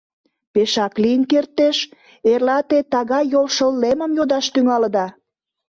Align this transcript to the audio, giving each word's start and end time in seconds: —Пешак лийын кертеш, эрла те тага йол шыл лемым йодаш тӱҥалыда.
—Пешак 0.53 0.93
лийын 1.03 1.23
кертеш, 1.31 1.77
эрла 2.31 2.57
те 2.69 2.77
тага 2.91 3.19
йол 3.33 3.47
шыл 3.55 3.71
лемым 3.81 4.11
йодаш 4.17 4.45
тӱҥалыда. 4.53 5.07